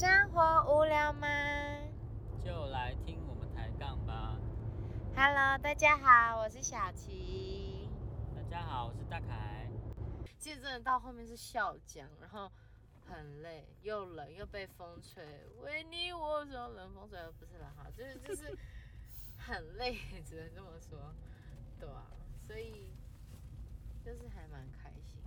[0.00, 1.28] 生活无聊吗
[2.42, 4.34] 就来听我们抬杠吧。
[5.14, 7.86] ？Hello，大家好，我是小琪。
[8.34, 9.68] 大家好，我是大凯。
[10.38, 12.50] 其实真的到后面是笑僵，然后
[13.06, 15.22] 很累，又冷又被风吹，
[15.60, 18.56] 为你我说冷风吹，不是了哈，就是就是
[19.36, 21.14] 很累，只能这么说，
[21.78, 22.06] 对啊，
[22.46, 22.88] 所以
[24.02, 25.20] 就是还蛮开心，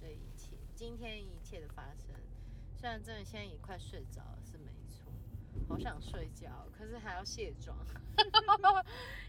[0.00, 2.14] 这一切，今天一切的发生，
[2.80, 5.12] 虽然真的现在也快睡着了，是没错，
[5.68, 7.76] 好想睡觉，可是还要卸妆，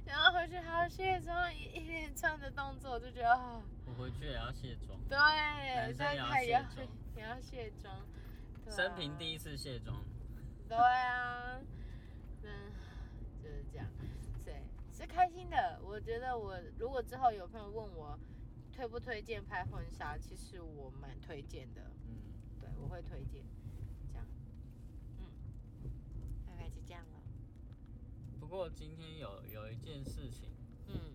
[0.05, 3.61] 然后回去还要卸妆，一一连串的动作，我就觉得啊。
[3.85, 5.17] 我回去也要卸妆，对，
[5.87, 6.87] 生再也要也要卸妆。
[7.17, 8.71] 也要卸妆，啊。
[8.71, 10.01] 生平第一次卸妆。
[10.69, 11.59] 对啊，
[12.43, 12.71] 嗯，
[13.43, 13.85] 就是这样，
[14.45, 15.77] 对，是开心的。
[15.83, 18.17] 我觉得我如果之后有朋友问我
[18.71, 21.81] 推不推荐拍婚纱，其实我蛮推荐的，
[22.81, 23.43] 我会推荐，
[24.11, 24.25] 这样，
[25.19, 25.25] 嗯，
[26.47, 27.21] 大概就这样了，
[28.39, 30.49] 不过今天有有一件事情，
[30.87, 31.13] 嗯。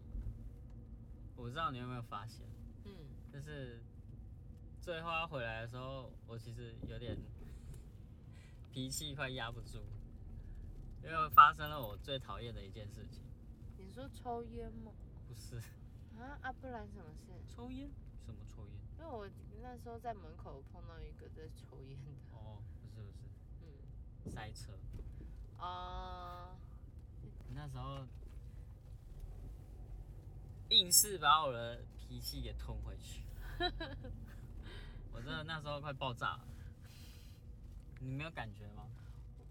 [1.36, 2.46] 我不知道你有没有发现，
[2.84, 2.90] 嗯，
[3.30, 3.78] 就是
[4.80, 7.14] 最后要回来的时候，我其实有点
[8.72, 9.80] 脾气快压不住，
[11.04, 13.22] 因为发生了我最讨厌的一件事情，
[13.76, 14.90] 你说抽烟吗？
[15.28, 15.56] 不是。
[16.18, 16.38] 啊？
[16.40, 17.32] 啊，不然什么事？
[17.54, 17.90] 抽烟，
[18.26, 18.74] 什么抽烟？
[18.98, 19.26] 因为我
[19.62, 23.66] 那时候在门口碰到一个在抽烟的，哦，不是不是，
[24.26, 24.32] 嗯。
[24.32, 24.72] 塞车。
[25.58, 26.54] 啊、
[27.54, 28.04] 那时候
[30.68, 33.22] 硬是把我的脾气给吞回去，
[35.12, 36.44] 我真的那时候快爆炸了。
[38.00, 38.86] 你没有感觉吗？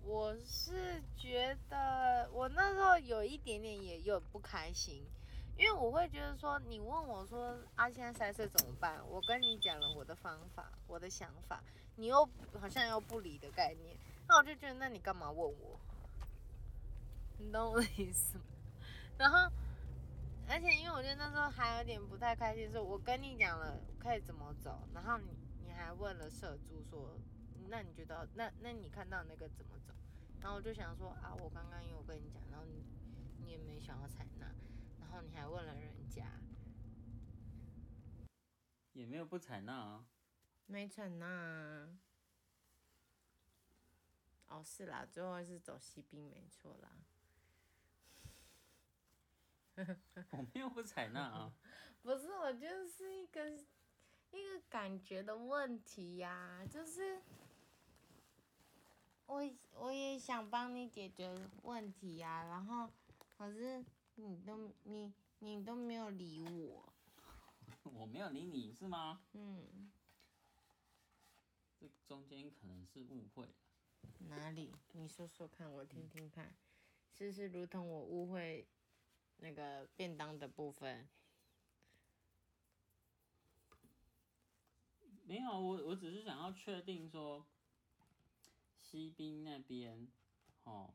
[0.04, 5.04] 我是觉得我那时候有一点点也有不开心，
[5.58, 9.02] 因为我会觉得说，你问我说啊，现在塞车怎么办？
[9.10, 11.64] 我跟你讲了我的方法，我的想法，
[11.96, 12.28] 你又
[12.60, 13.96] 好像又不理的概念，
[14.28, 15.80] 那我就觉得，那你干嘛问我？
[17.38, 18.44] 你懂我的意思吗？
[19.18, 19.50] 然后，
[20.48, 27.18] 而且因为我觉得那时候还有点不太开心，是我跟你讲了可以怎么走，然后你你还问了社助说，
[27.70, 29.94] 那你觉得那那你看到那个怎么走？
[30.42, 32.84] 然后我就想说啊，我刚刚也有跟你讲，然后你
[33.42, 34.46] 你也没想要采纳，
[35.16, 36.26] 后你还问了人家，
[38.92, 40.06] 也没有不采纳啊。
[40.66, 41.98] 没采纳啊。
[44.50, 46.90] 哦，是啦，最后是走西滨，没错啦。
[50.32, 51.54] 我没有不采纳啊。
[52.04, 57.22] 不是，我就是一个一个感觉的问题呀、就是
[59.26, 62.90] 我我也想帮你解决问题呀、然后
[63.38, 63.84] 可是
[64.16, 66.94] 你都你你都没有理我，
[67.84, 69.22] 我没有理你是吗？
[69.34, 69.92] 嗯，
[71.80, 73.48] 这中间可能是误会。
[74.30, 74.72] 哪里？
[74.94, 76.54] 你说说看，我听听看，
[77.12, 78.66] 是不是如同我误会
[79.38, 81.08] 那个便当的部分？
[85.26, 87.46] 没有，我我只是想要确定说，
[88.80, 90.08] 西滨那边，
[90.64, 90.94] 哦，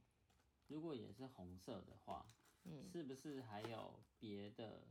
[0.69, 2.25] 如果也是红色的话，
[2.65, 4.83] 嗯是不是还有别的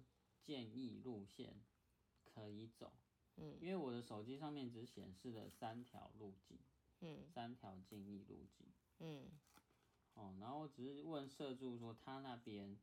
[0.42, 1.54] 建议路线
[2.24, 2.92] 可以走？
[3.38, 6.58] 嗯因为我的手机上面只显示了三条路径，
[7.02, 8.68] 嗯三条建议路径。
[9.00, 9.30] 嗯
[10.16, 12.78] 哦，然后我只是问社助说他那边，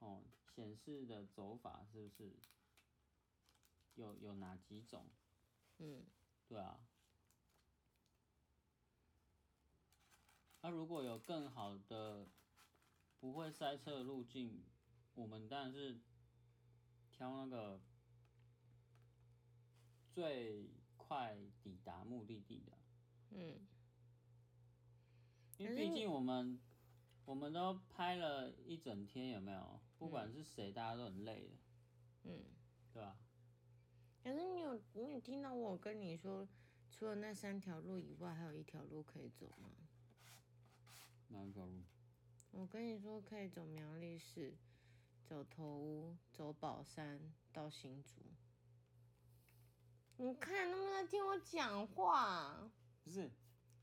[0.00, 0.22] 哦，
[0.54, 2.32] 显示的走法是不是
[3.94, 5.04] 有有哪几种？
[5.78, 6.04] 嗯，
[6.48, 6.80] 对啊。
[10.62, 12.43] 那、如果有更好的不
[13.44, 14.64] 会塞车的路径，
[15.14, 16.00] 我们当然是
[17.10, 17.78] 挑那个
[20.10, 22.72] 最快抵达目的地的。
[23.32, 23.66] 嗯
[25.58, 26.58] 因为毕竟我们
[27.26, 29.78] 我们都拍了一整天，有没有？
[29.98, 31.54] 不管是谁，大家都很累的，
[32.22, 32.44] 嗯。
[32.94, 33.18] 对吧？
[34.22, 36.48] 可是你有你有听到我跟你说，
[36.90, 39.70] 除了那三条路以外，还有一条路可以走吗？
[41.28, 41.82] 哪一条路？
[42.56, 44.54] 我跟你说可以走苗栗市，
[45.24, 47.20] 走头屋，走宝山
[47.52, 48.22] 到新竹。
[50.16, 52.70] 你看能不能听我讲话？
[53.02, 53.28] 不是，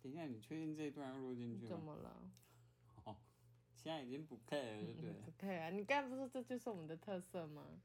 [0.02, 1.78] 等一下，你确定这一段要录进去怎？
[1.78, 2.32] 么了？
[3.04, 3.18] 哦，
[3.76, 5.70] 现在已经不 care 了，对不对 不可以啊！
[5.70, 7.82] 你刚才不是说这就是我们的特色吗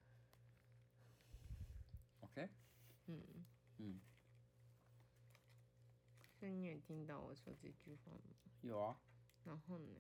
[2.20, 2.48] ？？OK，
[3.06, 3.44] 嗯，
[3.78, 4.00] 嗯，
[6.38, 8.36] 所以你也听到我说这句话吗？
[8.62, 8.96] 有啊，
[9.44, 9.90] 然后呢？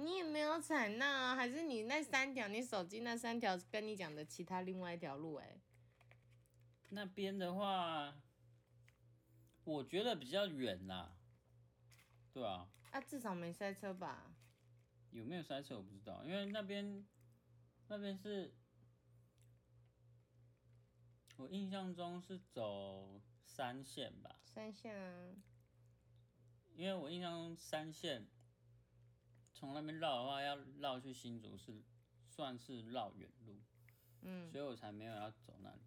[0.00, 5.60] 你也没有采纳啊，还是你那三条，你手机那三条跟你讲的其他另外一条路、哎，
[6.90, 8.14] 那边的话，
[9.64, 11.16] 我觉得比较远啦。
[12.32, 14.34] 对啊，啊至少没塞车吧？
[15.10, 17.04] 有没有塞车我不知道，因为那边
[17.88, 18.54] 那边是，
[21.36, 25.34] 我印象中是走三线吧，三线啊，
[26.76, 28.26] 因为我印象中三线
[29.60, 31.82] 从那边绕的话，要绕去新竹是
[32.26, 33.60] 算是绕远路，
[34.22, 35.82] 嗯，所以我才没有要走那里。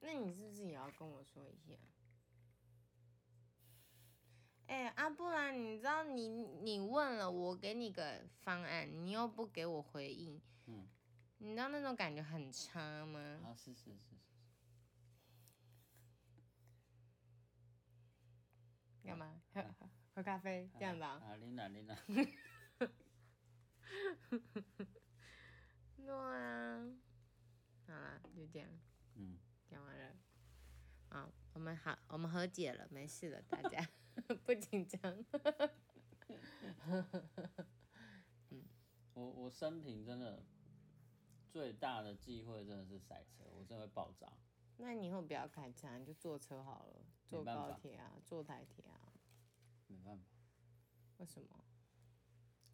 [0.00, 1.74] 那你是不是也要跟我说一下？
[4.68, 10.86] 哎、啊，不然你知道你你问了我给你个方案，你又不给我回应，嗯，
[11.38, 13.18] 你知道那种感觉很差吗？
[13.44, 14.16] 啊，是是是是，
[19.02, 19.42] 干嘛？
[19.52, 19.62] 喝
[20.18, 21.30] 喝喝咖啡这样吧啊？
[21.30, 21.94] 啊，琳达琳达，
[25.96, 26.90] 对啊，
[27.86, 28.68] 好啦，就这样
[29.14, 29.38] 嗯，
[29.68, 30.16] 讲完了。
[31.10, 33.88] 好，我们好，我们和解了，没事了，大家
[34.44, 34.98] 不紧张。
[39.14, 40.42] 我我生平真的
[41.48, 44.32] 最大的忌讳真的是塞车，我真的会爆炸。
[44.78, 49.07] 那你以后不要开车啊，你就坐车好了，坐高铁啊，坐台铁啊。
[49.88, 50.24] 没办法，
[51.18, 51.64] 为什么？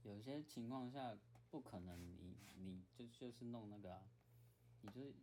[0.03, 1.17] 有些情况下
[1.51, 4.07] 不可能你，你就就是弄那个啊，
[4.83, 5.15] 你就是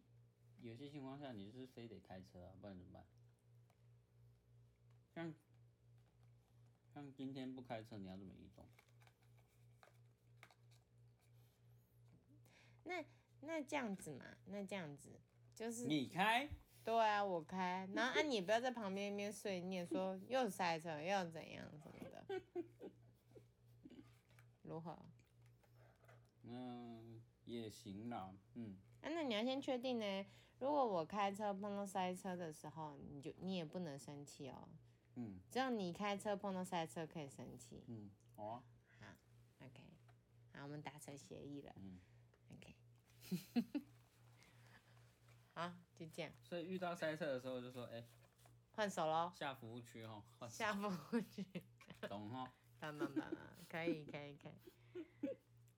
[0.60, 3.06] 有些情况下你就是非得开车啊，不然怎么办？
[5.14, 5.34] 像
[6.94, 8.68] 像今天不开车，你要怎么移动？
[12.84, 13.06] 那
[13.42, 15.22] 那这样子嘛，那这样子
[15.54, 16.50] 就是你开？
[16.84, 22.42] 对啊，我开，然后啊，你不要在旁边一边碎念说又塞车又怎样什么的，
[24.64, 24.92] 如何？
[24.92, 25.06] 啊，
[26.44, 30.26] 嗯，也行啦，嗯，那你要先确定呢。
[30.60, 34.70] 如果我开车碰到塞车的时候，你就你也不能生气哦。
[35.16, 37.84] 嗯只有你开车碰到塞车可以生气。
[37.88, 38.64] 嗯，好啊，
[39.00, 39.84] 好 OK，
[40.54, 41.74] 好，我们达成协议了。
[41.78, 42.00] 嗯
[42.54, 42.76] ，OK，
[45.54, 48.04] 好，就这样，所以遇到塞车的时候就说，哎、
[48.72, 51.46] 换手喽， 下服务区哦，换下服务区。
[52.10, 52.52] 懂哈？
[52.80, 53.40] 当当当当，
[53.70, 55.30] 可以可以可以。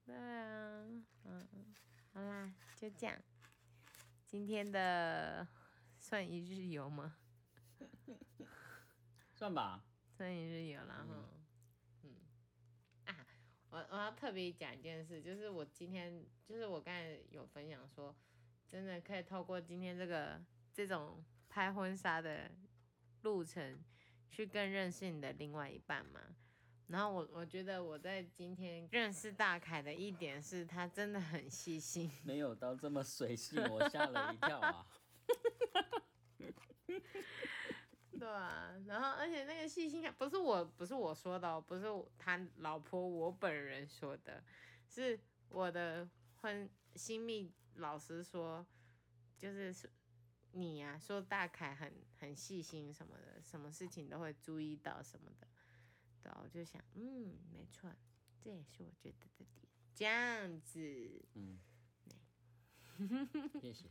[0.06, 0.86] 对啊，
[1.24, 1.74] 嗯，
[2.14, 3.20] 好啦，就这样。
[4.24, 5.46] 今天的
[5.98, 7.18] 算一日游吗？
[9.36, 9.84] 算吧，
[10.16, 11.28] 算一日游了哈。
[12.02, 12.16] 嗯。
[13.04, 13.26] 啊，
[13.68, 18.16] 我我要特别讲一件事，就是我今天，就是我刚才有分享说，
[18.74, 20.42] 真的可以透过今天这个
[20.72, 22.50] 这种拍婚纱的
[23.22, 23.78] 路程，
[24.28, 26.20] 去更认识你的另外一半吗。
[26.88, 34.84] 然后我我觉得我在今天认识大凯的一点是他真的很细心， 没有到这么随性，我吓了一跳啊。
[38.18, 41.84] 对啊，然后而且那个细心感不是我不是我说的哦，不是
[42.18, 44.42] 他老婆我本人说的，
[44.88, 45.16] 是
[45.50, 46.08] 我的
[46.40, 48.66] 婚新密老实说，
[49.36, 49.74] 就是
[50.52, 55.48] 你呀、说大凯很很细心什么的，什么事情都会注意到什么的，
[56.22, 57.90] 对啊、我就想，嗯，没错，
[58.40, 61.58] 这也是我觉得的点，这样子，嗯，
[63.60, 63.88] 谢谢。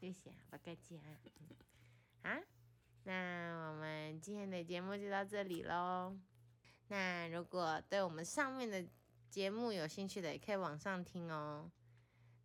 [0.00, 1.04] 谢谢啊，不客气啊。
[1.36, 1.56] 嗯
[2.22, 2.40] 啊，
[3.04, 6.18] 那我们今天的节目就到这里喽。
[6.88, 8.84] 那如果对我们上面的
[9.30, 11.70] 节目有兴趣的，也可以往上听哦。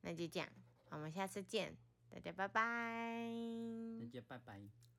[0.01, 0.47] 那就这样，
[0.89, 1.75] 我们下次见，
[2.09, 3.29] 大家拜拜。
[3.99, 4.96] 大家拜拜。